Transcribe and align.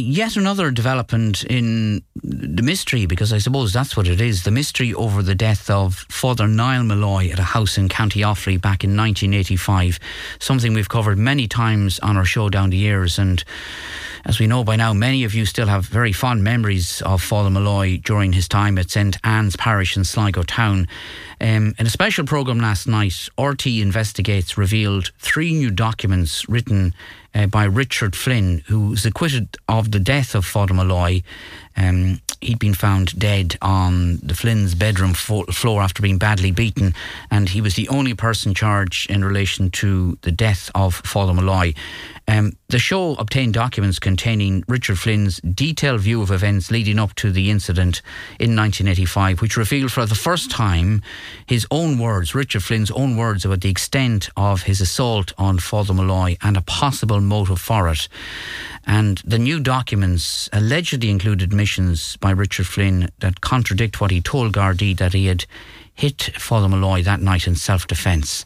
yet 0.00 0.36
another 0.36 0.70
development 0.70 1.44
in 1.44 2.02
the 2.22 2.62
mystery, 2.62 3.06
because 3.06 3.32
I 3.32 3.38
suppose 3.38 3.72
that's 3.72 3.96
what 3.96 4.08
it 4.08 4.20
is 4.20 4.44
the 4.44 4.50
mystery 4.50 4.92
over 4.94 5.22
the 5.22 5.34
death 5.34 5.70
of 5.70 5.94
Father 6.08 6.48
Niall 6.48 6.84
Molloy 6.84 7.30
at 7.30 7.38
a 7.38 7.44
house 7.44 7.78
in 7.78 7.88
County 7.88 8.20
Offaly 8.20 8.60
back 8.60 8.84
in 8.84 8.96
1985. 8.96 9.98
Something 10.38 10.74
we've 10.74 10.88
covered 10.88 11.18
many 11.18 11.46
times 11.46 11.98
on 12.00 12.16
our 12.16 12.24
show 12.24 12.48
down 12.48 12.70
the 12.70 12.76
years. 12.76 13.18
And 13.18 13.44
as 14.24 14.38
we 14.38 14.46
know 14.46 14.64
by 14.64 14.76
now, 14.76 14.92
many 14.92 15.24
of 15.24 15.34
you 15.34 15.46
still 15.46 15.66
have 15.66 15.86
very 15.86 16.12
fond 16.12 16.44
memories 16.44 17.02
of 17.02 17.22
Father 17.22 17.50
Molloy 17.50 17.98
during 17.98 18.32
his 18.32 18.48
time 18.48 18.78
at 18.78 18.90
St 18.90 19.16
Anne's 19.24 19.56
Parish 19.56 19.96
in 19.96 20.04
Sligo 20.04 20.42
Town. 20.42 20.86
Um, 21.40 21.74
in 21.78 21.86
a 21.86 21.90
special 21.90 22.24
programme 22.26 22.58
last 22.58 22.86
night, 22.86 23.28
RT 23.38 23.66
Investigates 23.66 24.58
revealed 24.58 25.12
three 25.18 25.52
new 25.52 25.70
documents 25.70 26.48
written 26.48 26.94
uh, 27.34 27.46
by 27.46 27.64
Richard 27.64 28.14
Flynn, 28.14 28.62
who 28.66 28.90
was 28.90 29.06
acquitted 29.06 29.56
of 29.68 29.90
the 29.90 30.00
death 30.00 30.34
of 30.34 30.44
Father 30.44 30.74
Molloy. 30.74 31.22
Um, 31.76 32.20
he'd 32.40 32.58
been 32.58 32.74
found 32.74 33.18
dead 33.18 33.56
on 33.60 34.16
the 34.22 34.34
Flynn's 34.34 34.74
bedroom 34.74 35.14
fo- 35.14 35.44
floor 35.46 35.82
after 35.82 36.02
being 36.02 36.18
badly 36.18 36.50
beaten, 36.50 36.94
and 37.30 37.48
he 37.48 37.60
was 37.60 37.74
the 37.74 37.88
only 37.88 38.14
person 38.14 38.54
charged 38.54 39.10
in 39.10 39.24
relation 39.24 39.70
to 39.70 40.18
the 40.22 40.32
death 40.32 40.70
of 40.74 40.94
Father 40.94 41.34
Molloy. 41.34 41.74
Um, 42.28 42.52
the 42.68 42.78
show 42.78 43.14
obtained 43.16 43.54
documents 43.54 43.98
containing 43.98 44.62
Richard 44.68 44.98
Flynn's 44.98 45.40
detailed 45.40 46.00
view 46.00 46.22
of 46.22 46.30
events 46.30 46.70
leading 46.70 46.98
up 46.98 47.14
to 47.16 47.32
the 47.32 47.50
incident 47.50 48.02
in 48.38 48.54
1985, 48.54 49.40
which 49.42 49.56
revealed 49.56 49.90
for 49.90 50.06
the 50.06 50.14
first 50.14 50.50
time 50.50 51.02
his 51.46 51.66
own 51.72 51.98
words, 51.98 52.34
Richard 52.34 52.62
Flynn's 52.62 52.90
own 52.92 53.16
words, 53.16 53.44
about 53.44 53.62
the 53.62 53.70
extent 53.70 54.30
of 54.36 54.62
his 54.62 54.80
assault 54.80 55.32
on 55.38 55.58
Father 55.58 55.92
Molloy 55.92 56.36
and 56.40 56.56
a 56.56 56.62
possible 56.62 57.20
motive 57.20 57.60
for 57.60 57.88
it. 57.88 58.08
And 58.86 59.18
the 59.18 59.38
new 59.38 59.60
documents 59.60 60.48
allegedly 60.52 61.10
include 61.10 61.42
admissions 61.42 62.16
by 62.16 62.30
Richard 62.30 62.66
Flynn 62.66 63.10
that 63.20 63.40
contradict 63.40 64.00
what 64.00 64.10
he 64.10 64.20
told 64.20 64.54
Gardaí 64.54 64.96
that 64.98 65.12
he 65.12 65.26
had 65.26 65.44
hit 65.94 66.22
Father 66.38 66.68
Molloy 66.68 67.02
that 67.02 67.20
night 67.20 67.46
in 67.46 67.54
self 67.54 67.86
defence. 67.86 68.44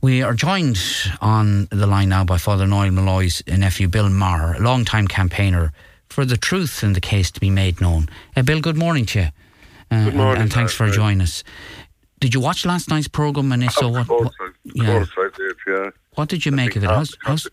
We 0.00 0.22
are 0.22 0.34
joined 0.34 0.78
on 1.20 1.66
the 1.70 1.86
line 1.86 2.10
now 2.10 2.24
by 2.24 2.36
Father 2.36 2.66
Niall 2.66 2.90
Molloy's 2.90 3.42
nephew, 3.46 3.88
Bill 3.88 4.10
Maher, 4.10 4.54
a 4.54 4.60
long-time 4.60 5.08
campaigner 5.08 5.72
for 6.08 6.24
the 6.24 6.36
truth 6.36 6.82
in 6.82 6.92
the 6.92 7.00
case 7.00 7.30
to 7.30 7.40
be 7.40 7.48
made 7.48 7.80
known. 7.80 8.08
Uh, 8.36 8.42
Bill, 8.42 8.60
good 8.60 8.76
morning 8.76 9.06
to 9.06 9.18
you. 9.20 9.26
Uh, 9.90 10.04
good 10.04 10.14
morning. 10.14 10.34
And, 10.34 10.42
and 10.42 10.52
thanks 10.52 10.74
for 10.74 10.90
joining 10.90 11.22
us. 11.22 11.42
Did 12.20 12.34
you 12.34 12.40
watch 12.40 12.66
last 12.66 12.90
night's 12.90 13.08
programme? 13.08 13.52
And 13.52 13.64
if 13.64 13.72
so, 13.72 13.88
what? 13.88 14.08
what 14.08 14.32
yeah. 14.64 15.04
I 15.16 15.28
did, 15.36 15.56
yeah. 15.66 15.90
What 16.14 16.28
did 16.28 16.44
you 16.44 16.52
I 16.52 16.54
make 16.54 16.76
of 16.76 16.84
it? 16.84 16.90
How's, 16.90 17.16
how's... 17.22 17.46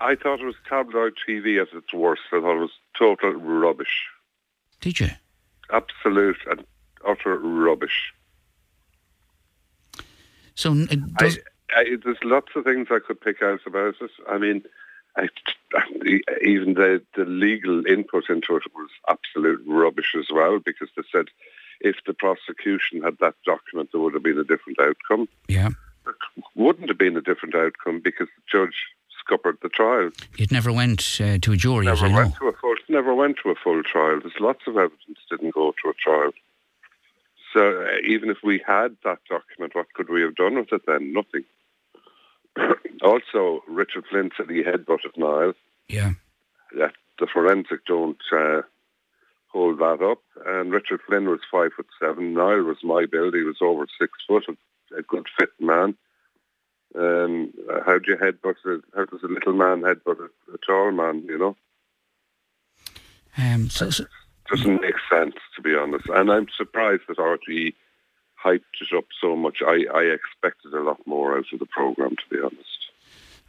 I 0.00 0.14
thought 0.14 0.40
it 0.40 0.46
was 0.46 0.54
tabloid 0.68 1.14
TV 1.28 1.60
at 1.60 1.76
its 1.76 1.92
worst. 1.92 2.22
I 2.32 2.40
thought 2.40 2.56
it 2.56 2.60
was 2.60 2.78
total 2.96 3.32
rubbish. 3.32 4.06
Did 4.80 5.00
you? 5.00 5.10
Absolute 5.70 6.38
and 6.48 6.64
utter 7.06 7.36
rubbish. 7.38 8.12
So 10.54 10.74
does... 10.74 11.38
I, 11.70 11.80
I, 11.80 11.96
there's 12.02 12.22
lots 12.22 12.48
of 12.54 12.64
things 12.64 12.88
I 12.90 12.98
could 12.98 13.20
pick 13.20 13.42
out 13.42 13.60
about 13.66 13.94
it. 14.00 14.10
I 14.28 14.38
mean, 14.38 14.62
I, 15.16 15.28
even 16.44 16.74
the, 16.74 17.02
the 17.16 17.24
legal 17.24 17.84
input 17.86 18.28
into 18.28 18.56
it 18.56 18.62
was 18.74 18.90
absolute 19.08 19.62
rubbish 19.66 20.14
as 20.18 20.26
well 20.32 20.60
because 20.60 20.88
they 20.96 21.02
said 21.12 21.26
if 21.80 21.96
the 22.06 22.14
prosecution 22.14 23.02
had 23.02 23.18
that 23.20 23.34
document, 23.44 23.90
there 23.92 24.00
would 24.00 24.14
have 24.14 24.22
been 24.22 24.38
a 24.38 24.44
different 24.44 24.80
outcome. 24.80 25.28
Yeah. 25.48 25.70
It 26.06 26.14
wouldn't 26.54 26.88
have 26.88 26.98
been 26.98 27.16
a 27.16 27.22
different 27.22 27.54
outcome 27.54 28.00
because 28.02 28.28
the 28.28 28.42
judge 28.50 28.86
scuppered 29.28 29.58
the 29.62 29.68
trial. 29.68 30.10
It 30.38 30.50
never 30.50 30.72
went 30.72 31.00
uh, 31.20 31.38
to 31.38 31.52
a 31.52 31.56
jury, 31.56 31.86
never 31.86 32.06
as 32.06 32.12
I 32.12 32.14
went 32.14 32.30
know. 32.30 32.38
To 32.38 32.48
a 32.48 32.52
full, 32.60 32.74
never 32.88 33.14
went 33.14 33.36
to 33.42 33.50
a 33.50 33.54
full 33.54 33.82
trial. 33.82 34.20
There's 34.20 34.40
lots 34.40 34.60
of 34.66 34.76
evidence 34.76 35.18
didn't 35.30 35.54
go 35.54 35.72
to 35.82 35.90
a 35.90 35.94
trial. 35.94 36.30
So 37.54 37.82
uh, 37.82 37.96
even 38.06 38.30
if 38.30 38.38
we 38.42 38.62
had 38.66 38.96
that 39.04 39.18
document, 39.28 39.74
what 39.74 39.92
could 39.94 40.08
we 40.08 40.22
have 40.22 40.36
done 40.36 40.56
with 40.56 40.72
it 40.72 40.82
then? 40.86 41.12
Nothing. 41.12 41.44
also, 43.02 43.62
Richard 43.68 44.04
Flynn 44.10 44.30
said 44.36 44.50
he 44.50 44.62
headbutted 44.62 45.16
Niall. 45.16 45.54
Yeah. 45.88 46.12
That 46.76 46.92
the 47.18 47.26
forensic 47.26 47.84
don't 47.86 48.20
uh, 48.32 48.62
hold 49.48 49.78
that 49.78 50.02
up. 50.02 50.22
And 50.46 50.72
Richard 50.72 51.00
Flynn 51.06 51.28
was 51.28 51.40
five 51.50 51.72
foot 51.76 51.86
seven. 52.00 52.34
Niall 52.34 52.64
was 52.64 52.78
my 52.82 53.06
build. 53.10 53.34
He 53.34 53.42
was 53.42 53.58
over 53.60 53.86
six 53.98 54.12
foot, 54.26 54.44
a 54.96 55.02
good 55.02 55.26
fit 55.38 55.50
man. 55.58 55.96
Um, 56.94 57.52
how 57.84 57.98
do 57.98 58.10
you 58.10 58.16
headbutt? 58.16 58.56
A, 58.66 58.80
how 58.96 59.04
does 59.04 59.22
a 59.22 59.26
little 59.26 59.52
man 59.52 59.82
headbutt 59.82 60.20
a, 60.20 60.54
a 60.54 60.58
tall 60.66 60.92
man? 60.92 61.24
You 61.26 61.38
know. 61.38 61.56
Um, 63.36 63.70
so, 63.70 63.90
so, 63.90 64.04
doesn't 64.50 64.80
make 64.80 64.96
sense 65.10 65.34
to 65.56 65.62
be 65.62 65.74
honest. 65.74 66.06
And 66.08 66.30
I'm 66.30 66.46
surprised 66.56 67.02
that 67.08 67.18
RTE 67.18 67.74
hyped 68.42 68.60
it 68.80 68.96
up 68.96 69.04
so 69.20 69.36
much. 69.36 69.58
I, 69.64 69.84
I 69.94 70.02
expected 70.02 70.72
a 70.74 70.82
lot 70.82 70.98
more 71.06 71.36
out 71.36 71.46
of 71.52 71.58
the 71.58 71.66
program, 71.66 72.16
to 72.16 72.34
be 72.34 72.40
honest. 72.40 72.64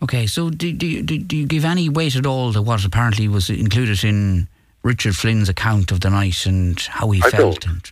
Okay, 0.02 0.28
so 0.28 0.50
do, 0.50 0.72
do, 0.72 1.02
do, 1.04 1.20
do 1.20 1.38
you 1.38 1.46
give 1.46 1.66
any 1.66 1.90
weight 1.90 2.16
at 2.16 2.26
all 2.26 2.54
to 2.54 2.62
what 2.62 2.86
apparently 2.86 3.28
was 3.28 3.50
included 3.50 4.04
in 4.04 4.48
Richard 4.82 5.16
Flynn's 5.16 5.50
account 5.50 5.92
of 5.92 6.00
the 6.00 6.10
night 6.10 6.46
and 6.46 6.80
how 6.80 7.12
he 7.12 7.22
I 7.24 7.30
felt? 7.30 7.62
Don't. 7.62 7.92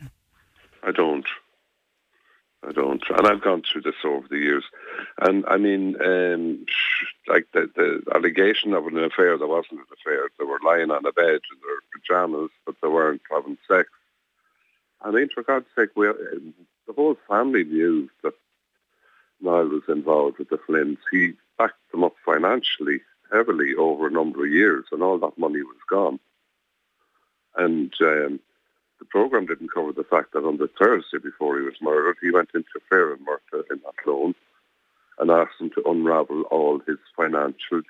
I 2.67 2.71
don't. 2.73 3.03
And 3.09 3.27
I've 3.27 3.41
gone 3.41 3.63
through 3.63 3.83
this 3.83 3.95
over 4.03 4.27
the 4.27 4.37
years. 4.37 4.63
And 5.21 5.45
I 5.47 5.57
mean, 5.57 5.95
um, 6.03 6.65
like 7.27 7.47
the, 7.53 7.69
the 7.75 8.01
allegation 8.13 8.73
of 8.73 8.87
an 8.87 8.97
affair, 8.97 9.37
there 9.37 9.47
wasn't 9.47 9.79
an 9.79 9.85
affair. 9.93 10.29
They 10.37 10.45
were 10.45 10.59
lying 10.65 10.91
on 10.91 11.05
a 11.05 11.13
bed 11.13 11.39
in 11.51 11.57
their 11.61 11.79
pajamas, 11.93 12.51
but 12.65 12.75
they 12.81 12.89
weren't 12.89 13.21
having 13.31 13.57
sex. 13.67 13.89
I 15.01 15.11
mean, 15.11 15.29
for 15.29 15.43
God's 15.43 15.67
sake, 15.75 15.89
we, 15.95 16.07
the 16.07 16.93
whole 16.93 17.15
family 17.29 17.63
knew 17.63 18.09
that 18.23 18.33
Niall 19.39 19.67
was 19.67 19.83
involved 19.87 20.39
with 20.39 20.49
the 20.49 20.57
Flynns. 20.57 20.97
He 21.11 21.33
backed 21.57 21.91
them 21.91 22.03
up 22.03 22.15
financially 22.25 23.01
heavily 23.31 23.75
over 23.75 24.07
a 24.07 24.11
number 24.11 24.45
of 24.45 24.51
years, 24.51 24.85
and 24.91 25.03
all 25.03 25.19
that 25.19 25.37
money 25.37 25.61
was 25.61 25.77
gone. 25.89 26.19
And 27.55 27.93
um, 28.01 28.39
the 28.99 29.05
program 29.05 29.45
didn't 29.45 29.73
cover 29.73 29.91
the 29.91 30.03
fact 30.03 30.33
that 30.33 30.45
on 30.45 30.57
the 30.57 30.69
Thursday 30.79 31.17
before 31.21 31.57
he 31.57 31.65
was 31.65 31.75
murdered, 31.81 32.17
he 32.21 32.31
went 32.31 32.49
into 32.53 32.67
Fair 32.89 33.13
and 33.13 33.25
Murta 33.25 33.63
in 33.71 33.79
Athlone 33.87 34.35
and 35.19 35.31
asked 35.31 35.57
them 35.59 35.71
to 35.71 35.83
unravel 35.89 36.43
all 36.43 36.79
his 36.87 36.97
financial 37.15 37.81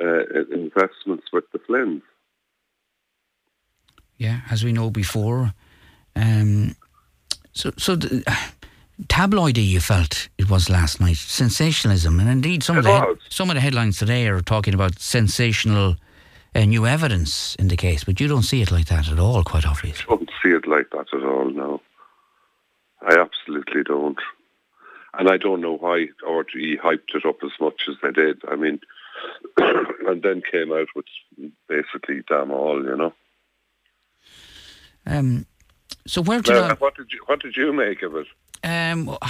uh, 0.00 0.24
investments 0.52 1.26
with 1.32 1.44
the 1.52 1.58
Flynns. 1.58 2.02
Yeah, 4.16 4.40
as 4.50 4.64
we 4.64 4.72
know 4.72 4.90
before. 4.90 5.52
Um, 6.16 6.76
so, 7.52 7.72
so 7.76 7.96
the, 7.96 8.24
tabloidy 9.04 9.66
you 9.66 9.80
felt 9.80 10.28
it 10.38 10.48
was 10.48 10.70
last 10.70 11.00
night, 11.00 11.16
sensationalism, 11.16 12.20
and 12.20 12.28
indeed 12.28 12.62
some 12.62 12.76
it 12.76 12.80
of 12.80 12.84
the 12.84 12.90
was. 12.90 13.18
some 13.28 13.50
of 13.50 13.54
the 13.54 13.60
headlines 13.60 13.98
today 13.98 14.28
are 14.28 14.40
talking 14.40 14.74
about 14.74 14.98
sensational 15.00 15.96
uh, 16.54 16.64
new 16.64 16.86
evidence 16.86 17.54
in 17.56 17.68
the 17.68 17.76
case, 17.76 18.04
but 18.04 18.20
you 18.20 18.28
don't 18.28 18.42
see 18.42 18.62
it 18.62 18.70
like 18.70 18.86
that 18.86 19.08
at 19.08 19.18
all, 19.18 19.42
quite 19.42 19.66
obviously. 19.66 20.04
I 20.08 20.16
don't 20.16 20.30
see 20.42 20.50
it 20.50 20.66
like 20.66 20.90
that 20.90 21.12
at 21.12 21.24
all. 21.24 21.50
No, 21.50 21.80
I 23.02 23.18
absolutely 23.18 23.82
don't, 23.82 24.18
and 25.18 25.28
I 25.28 25.36
don't 25.36 25.60
know 25.60 25.76
why 25.76 26.08
RTE 26.26 26.78
hyped 26.80 27.14
it 27.14 27.26
up 27.26 27.38
as 27.42 27.52
much 27.60 27.88
as 27.88 27.96
they 28.02 28.10
did. 28.12 28.42
I 28.48 28.56
mean, 28.56 28.80
and 29.58 30.22
then 30.22 30.42
came 30.50 30.72
out 30.72 30.88
with 30.94 31.06
basically 31.68 32.22
damn 32.28 32.50
all, 32.50 32.82
you 32.84 32.96
know. 32.96 33.12
Um, 35.06 35.46
so 36.06 36.22
where 36.22 36.40
did 36.40 36.54
Well, 36.54 36.70
I, 36.70 36.74
what 36.74 36.96
did 36.96 37.12
you 37.12 37.20
what 37.26 37.40
did 37.40 37.56
you 37.56 37.72
make 37.72 38.02
of 38.02 38.16
it? 38.16 38.26
um, 38.62 39.16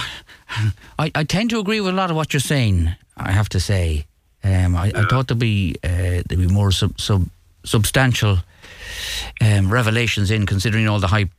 I, 0.99 1.11
I 1.13 1.23
tend 1.23 1.49
to 1.49 1.59
agree 1.59 1.81
with 1.81 1.93
a 1.93 1.97
lot 1.97 2.09
of 2.09 2.15
what 2.15 2.33
you're 2.33 2.39
saying. 2.39 2.95
I 3.17 3.31
have 3.31 3.49
to 3.49 3.59
say, 3.59 4.07
um, 4.43 4.75
I, 4.75 4.91
I 4.95 5.03
thought 5.09 5.27
there'd 5.27 5.39
be 5.39 5.75
uh, 5.83 5.87
there'd 6.23 6.47
be 6.47 6.47
more 6.47 6.71
sub, 6.71 6.99
sub, 6.99 7.27
substantial 7.63 8.39
um, 9.41 9.71
revelations 9.71 10.31
in, 10.31 10.45
considering 10.45 10.87
all 10.87 10.99
the 10.99 11.07
hype 11.07 11.29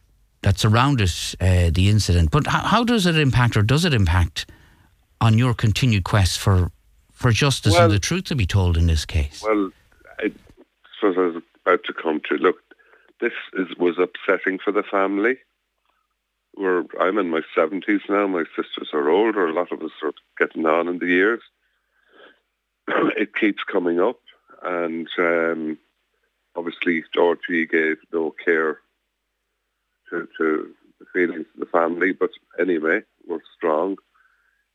that 0.43 0.59
surrounded 0.59 1.11
uh, 1.41 1.71
the 1.73 1.89
incident. 1.89 2.31
But 2.31 2.47
how, 2.47 2.61
how 2.61 2.85
does 2.85 3.07
it 3.07 3.17
impact, 3.17 3.57
or 3.57 3.63
does 3.63 3.85
it 3.85 3.95
impact, 3.95 4.47
on 5.21 5.39
your 5.39 5.55
continued 5.55 6.05
quest 6.05 6.39
for 6.39 6.71
for 7.13 7.33
justice 7.33 7.73
Well- 7.73 7.85
and 7.85 7.93
the 7.93 7.99
truth 7.99 8.25
to 8.25 8.37
be 8.37 8.47
told 8.47 8.77
in 8.77 8.87
this 8.87 9.05
case? 9.05 9.43
Well, 9.43 9.71
I 10.19 10.33
suppose 10.95 11.17
I 11.17 11.21
was 11.21 11.43
about 11.65 11.85
to 11.85 11.93
come 11.93 12.21
to 12.29 12.35
look. 12.37 12.57
This 13.21 13.33
is 13.55 13.69
was 13.79 13.97
upsetting 13.99 14.59
for 14.59 14.73
the 14.73 14.83
family. 14.83 15.39
We're, 16.57 16.85
I'm 17.01 17.19
in 17.19 17.31
my 17.31 17.43
seventies 17.55 18.03
now. 18.09 18.27
My 18.27 18.45
sisters 18.55 18.91
are 18.93 19.09
older. 19.09 19.47
A 19.47 19.53
lot 19.53 19.73
of 19.73 19.83
us 19.83 19.91
are 20.03 20.13
getting 20.39 20.65
on 20.67 20.89
in 20.89 20.99
the 20.99 21.07
years. 21.07 21.41
it 22.89 23.35
keeps 23.35 23.63
coming 23.65 24.01
up, 24.01 24.21
and 24.63 25.09
um, 25.19 25.79
obviously 26.55 27.05
RT 27.17 27.71
gave 27.71 27.97
no 28.13 28.35
care 28.45 28.79
to, 30.11 30.29
to 30.39 30.71
the 30.99 31.07
feelings 31.13 31.47
of 31.55 31.61
the 31.61 31.67
family. 31.67 32.13
But 32.13 32.31
anyway, 32.59 33.01
we're 33.27 33.41
strong. 33.57 33.97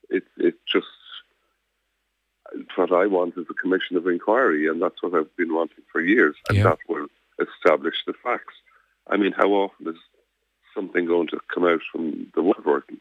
It 0.09 0.23
it 0.37 0.55
just 0.71 0.87
what 2.75 2.91
I 2.91 3.07
want 3.07 3.37
is 3.37 3.45
a 3.49 3.53
commission 3.53 3.97
of 3.97 4.07
inquiry, 4.07 4.67
and 4.67 4.81
that's 4.81 5.01
what 5.01 5.13
I've 5.13 5.35
been 5.37 5.53
wanting 5.53 5.83
for 5.91 6.01
years, 6.01 6.35
and 6.49 6.57
Yeah. 6.57 6.63
that 6.65 6.79
will 6.87 7.07
establish 7.39 7.95
the 8.05 8.13
facts. 8.13 8.53
I 9.07 9.17
mean, 9.17 9.31
how 9.31 9.49
often 9.51 9.87
is 9.87 9.97
something 10.75 11.05
going 11.05 11.27
to 11.27 11.39
come 11.53 11.65
out 11.65 11.81
from 11.91 12.31
the 12.35 12.43
woodwork? 12.43 12.91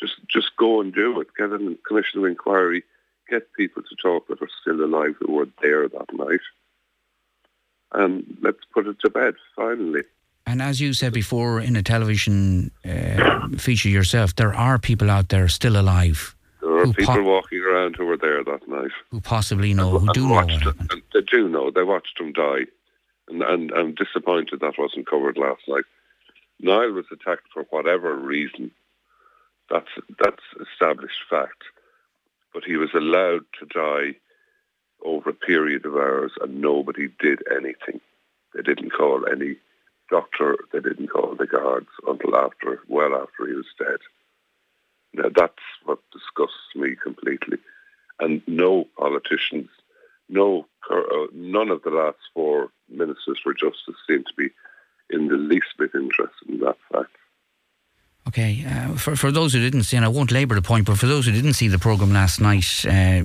Just, 0.00 0.14
just 0.28 0.56
go 0.56 0.80
and 0.80 0.92
do 0.92 1.20
it. 1.20 1.28
Get 1.36 1.52
a 1.52 1.76
commission 1.86 2.20
of 2.20 2.26
inquiry. 2.26 2.82
Get 3.30 3.52
people 3.54 3.82
to 3.82 3.96
talk 4.02 4.28
that 4.28 4.42
are 4.42 4.48
still 4.60 4.84
alive 4.84 5.14
who 5.20 5.32
were 5.32 5.48
there 5.62 5.88
that 5.88 6.12
night, 6.12 6.40
and 7.92 8.36
let's 8.42 8.58
put 8.72 8.86
it 8.86 8.96
to 9.00 9.10
bed 9.10 9.34
finally. 9.56 10.02
And 10.46 10.60
as 10.60 10.78
you 10.80 10.92
said 10.92 11.12
before 11.14 11.58
in 11.60 11.74
a 11.74 11.82
television 11.82 12.70
uh, 12.84 13.48
feature 13.56 13.88
yourself, 13.88 14.36
there 14.36 14.52
are 14.54 14.78
people 14.78 15.10
out 15.10 15.30
there 15.30 15.48
still 15.48 15.76
alive 15.80 16.36
There 16.60 16.76
are 16.76 16.86
people 16.92 17.14
po- 17.14 17.22
walking 17.22 17.60
around 17.62 17.96
who 17.96 18.04
were 18.04 18.18
there 18.18 18.44
that 18.44 18.68
night. 18.68 18.90
who 19.10 19.20
possibly 19.22 19.72
know, 19.72 19.98
who 19.98 20.12
do 20.12 20.28
know 20.28 20.34
what 20.34 20.50
happened. 20.50 20.90
and 20.92 21.02
they 21.14 21.22
do 21.22 21.48
know. 21.48 21.70
They 21.70 21.82
watched 21.82 22.20
him 22.20 22.32
die, 22.32 22.66
and, 23.28 23.42
and 23.42 23.72
I'm 23.72 23.94
disappointed 23.94 24.60
that 24.60 24.78
wasn't 24.78 25.06
covered 25.08 25.38
last 25.38 25.62
night. 25.66 25.84
Niall 26.60 26.92
was 26.92 27.06
attacked 27.10 27.46
for 27.54 27.64
whatever 27.70 28.14
reason. 28.14 28.70
That's 29.70 29.88
that's 30.22 30.42
established 30.60 31.20
fact. 31.30 31.62
But 32.54 32.64
he 32.64 32.76
was 32.76 32.94
allowed 32.94 33.44
to 33.58 33.66
die 33.66 34.16
over 35.04 35.30
a 35.30 35.34
period 35.34 35.84
of 35.84 35.94
hours, 35.94 36.32
and 36.40 36.60
nobody 36.60 37.08
did 37.20 37.40
anything. 37.50 38.00
They 38.54 38.62
didn't 38.62 38.90
call 38.90 39.24
any 39.30 39.56
doctor. 40.10 40.56
They 40.72 40.80
didn't 40.80 41.08
call 41.08 41.34
the 41.34 41.46
guards 41.46 41.88
until 42.06 42.36
after, 42.36 42.80
well 42.88 43.14
after 43.14 43.46
he 43.46 43.54
was 43.54 43.66
dead. 43.78 43.98
Now 45.12 45.30
that's 45.34 45.52
what 45.84 45.98
disgusts 46.12 46.74
me 46.74 46.96
completely. 47.02 47.58
And 48.20 48.42
no 48.46 48.86
politicians, 48.96 49.68
no, 50.28 50.66
uh, 50.90 51.26
none 51.32 51.70
of 51.70 51.82
the 51.82 51.90
last 51.90 52.18
four 52.32 52.70
ministers 52.88 53.40
for 53.42 53.52
justice 53.54 53.96
seem 54.08 54.24
to 54.24 54.34
be 54.36 54.50
in 55.10 55.28
the 55.28 55.36
least 55.36 55.74
bit 55.78 55.90
interested 55.94 56.48
in 56.48 56.60
that 56.60 56.76
fact. 56.92 57.13
Okay, 58.34 58.64
uh, 58.66 58.96
for, 58.96 59.14
for 59.14 59.30
those 59.30 59.52
who 59.52 59.60
didn't 59.60 59.84
see, 59.84 59.96
and 59.96 60.04
I 60.04 60.08
won't 60.08 60.32
labour 60.32 60.56
the 60.56 60.62
point, 60.62 60.86
but 60.86 60.98
for 60.98 61.06
those 61.06 61.24
who 61.24 61.30
didn't 61.30 61.52
see 61.52 61.68
the 61.68 61.78
programme 61.78 62.12
last 62.12 62.40
night, 62.40 62.84
uh, 62.84 63.22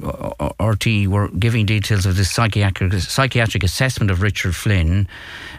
RT 0.63 1.07
were 1.07 1.29
giving 1.29 1.65
details 1.65 2.05
of 2.05 2.15
this 2.15 2.31
psychiatric, 2.31 2.93
psychiatric 2.93 3.63
assessment 3.63 4.11
of 4.11 4.21
Richard 4.21 4.55
Flynn, 4.55 5.07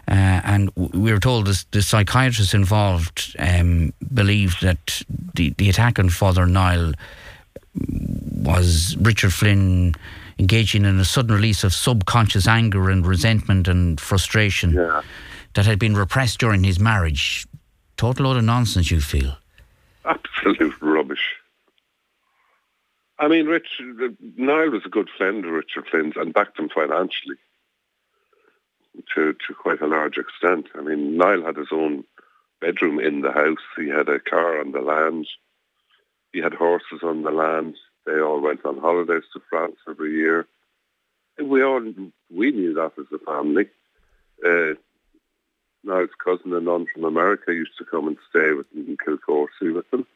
uh, 0.06 0.12
and 0.44 0.70
we 0.76 1.10
were 1.12 1.18
told 1.18 1.48
this, 1.48 1.64
the 1.72 1.82
psychiatrist 1.82 2.54
involved 2.54 3.34
um, 3.40 3.92
believed 4.14 4.62
that 4.62 5.02
the, 5.34 5.50
the 5.58 5.68
attack 5.68 5.98
on 5.98 6.10
Father 6.10 6.46
Niall 6.46 6.92
was 7.74 8.96
Richard 9.00 9.32
Flynn 9.32 9.96
engaging 10.38 10.84
in 10.84 11.00
a 11.00 11.04
sudden 11.04 11.34
release 11.34 11.64
of 11.64 11.72
subconscious 11.74 12.46
anger 12.46 12.88
and 12.88 13.04
resentment 13.04 13.66
and 13.66 14.00
frustration 14.00 14.74
Yeah. 14.74 15.02
that 15.54 15.66
had 15.66 15.80
been 15.80 15.96
repressed 15.96 16.38
during 16.38 16.62
his 16.62 16.78
marriage. 16.78 17.46
Total 18.00 18.24
load 18.24 18.38
of 18.38 18.44
nonsense, 18.44 18.90
you 18.90 18.98
feel. 18.98 19.36
Absolute 20.06 20.72
rubbish. 20.80 21.34
I 23.18 23.28
mean, 23.28 23.44
Richard, 23.44 24.16
Niall 24.38 24.70
was 24.70 24.86
a 24.86 24.88
good 24.88 25.10
friend 25.18 25.44
of 25.44 25.50
Richard 25.50 25.86
Flynn's 25.86 26.14
and 26.16 26.32
backed 26.32 26.58
him 26.58 26.70
financially 26.70 27.36
to, 29.14 29.34
to 29.34 29.54
quite 29.54 29.82
a 29.82 29.86
large 29.86 30.16
extent. 30.16 30.68
I 30.74 30.80
mean, 30.80 31.18
Niall 31.18 31.44
had 31.44 31.58
his 31.58 31.68
own 31.72 32.04
bedroom 32.58 33.00
in 33.00 33.20
the 33.20 33.32
house. 33.32 33.58
He 33.76 33.90
had 33.90 34.08
a 34.08 34.18
car 34.18 34.60
on 34.60 34.72
the 34.72 34.80
land. 34.80 35.26
He 36.32 36.38
had 36.38 36.54
horses 36.54 37.00
on 37.02 37.22
the 37.22 37.30
land. 37.30 37.76
They 38.06 38.18
all 38.18 38.40
went 38.40 38.64
on 38.64 38.78
holidays 38.78 39.24
to 39.34 39.42
France 39.50 39.76
every 39.86 40.14
year. 40.14 40.46
We 41.38 41.62
all 41.62 41.82
we 42.34 42.50
knew 42.50 42.72
that 42.72 42.92
as 42.98 43.12
a 43.12 43.18
family. 43.18 43.68
Uh, 44.42 44.80
Niall's 45.84 46.10
cousin 46.22 46.52
and 46.52 46.68
aunt 46.68 46.88
from 46.92 47.04
America 47.04 47.52
used 47.52 47.76
to 47.78 47.84
come 47.84 48.06
and 48.08 48.16
stay 48.28 48.52
with 48.52 48.66
him 48.72 48.86
in 48.86 48.96
Kilcoursey 48.96 49.74
with 49.74 49.90
them. 49.90 50.06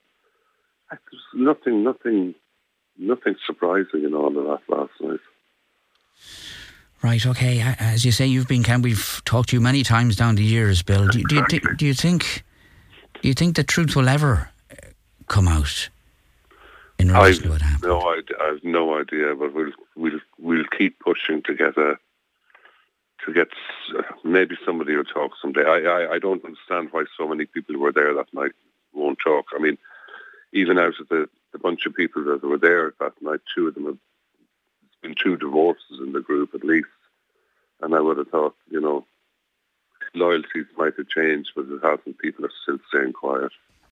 There's 0.91 1.23
nothing, 1.35 1.83
nothing, 1.83 2.35
nothing 2.99 3.35
surprising 3.47 4.05
in 4.05 4.15
all 4.15 4.29
of 4.29 4.35
that 4.35 4.61
last 4.69 4.93
night. 5.01 5.21
Right, 7.03 7.27
okay. 7.27 7.61
As 7.79 8.05
you 8.05 8.13
say, 8.13 8.27
you've 8.27 8.49
been, 8.49 8.63
Ken, 8.63 8.81
we've 8.81 9.21
talked 9.25 9.51
to 9.51 9.57
you 9.57 9.61
many 9.61 9.83
times 9.83 10.17
down 10.17 10.37
the 10.37 10.45
years, 10.45 10.83
Bill. 10.83 11.07
Do, 11.09 11.23
do, 11.25 11.35
you, 11.35 11.43
Exactly. 11.43 11.77
do 11.77 11.87
you 11.87 11.95
think 11.95 12.45
do 13.21 13.29
you 13.29 13.35
think 13.35 13.57
the 13.57 13.65
truth 13.65 13.97
will 13.97 14.09
ever 14.09 14.51
uh, 14.71 14.77
come 15.29 15.49
out 15.49 15.89
in 16.99 17.11
relation 17.11 17.43
I've 17.43 17.43
to 17.43 17.49
what 17.51 17.63
happened? 17.63 17.89
no, 17.89 18.11
idea, 18.13 18.37
I've 18.41 18.65
no 18.65 18.99
idea, 18.99 19.35
but 19.35 19.53
we'll 19.55 19.73
we'll 19.97 20.21
we'll 20.39 20.65
keep 20.77 20.99
pushing 21.01 21.43
to 21.43 21.55
get 21.55 21.77
a 21.77 21.99
to 23.25 23.33
get 23.33 23.49
maybe 24.25 24.57
somebody 24.65 24.97
will 24.97 25.05
talk 25.05 25.33
someday. 25.41 25.65
I, 25.65 25.79
I 25.81 26.15
I 26.15 26.19
don't 26.19 26.45
understand 26.45 26.89
why 26.91 27.05
so 27.17 27.27
many 27.29 27.47
people 27.47 27.79
were 27.79 27.93
there 27.93 28.15
that 28.15 28.33
night 28.33 28.53
won't 28.93 29.19
talk. 29.25 29.47
I 29.55 29.59
mean, 29.59 29.79
even 30.53 30.79
out 30.79 31.01
of 31.01 31.09
the 31.09 31.29
the 31.53 31.59
bunch 31.59 31.87
of 31.87 31.95
people 31.95 32.25
that 32.25 32.43
were 32.43 32.59
there 32.59 32.95
that 33.01 33.21
night, 33.21 33.41
two 33.55 33.69
of 33.69 33.75
them 33.75 33.87
have 33.87 33.99
been 35.03 35.15
two 35.15 35.37
divorces 35.37 36.01
in 36.01 36.13
the 36.13 36.21
group 36.21 36.55
at 36.55 36.65
least, 36.65 36.89
and 37.81 37.95
I 37.95 38.01
would 38.01 38.19
have 38.19 38.29
thought, 38.29 38.57
you 38.71 38.81
know, 38.81 39.07
loyalties 40.15 40.67
might 40.77 40.97
have 40.97 41.09
changed, 41.09 41.51
but 41.55 41.67
it 41.69 41.81
hasn't. 41.83 42.19
People 42.19 42.45
are 42.47 42.53
still 42.63 42.79
staying 42.89 43.13
quiet. 43.13 43.53